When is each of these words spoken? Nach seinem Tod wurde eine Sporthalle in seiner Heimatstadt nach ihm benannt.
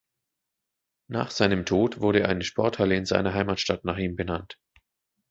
Nach 1.11 1.29
seinem 1.29 1.63
Tod 1.63 1.99
wurde 2.01 2.27
eine 2.27 2.43
Sporthalle 2.43 2.95
in 2.95 3.05
seiner 3.05 3.35
Heimatstadt 3.35 3.85
nach 3.85 3.97
ihm 3.99 4.15
benannt. 4.15 4.57